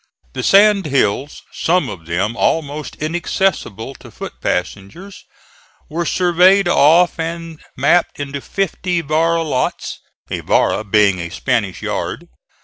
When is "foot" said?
4.09-4.33